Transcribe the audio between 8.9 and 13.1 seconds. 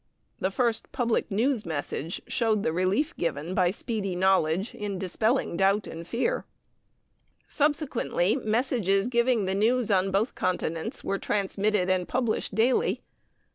giving the news on both continents were transmitted and published daily.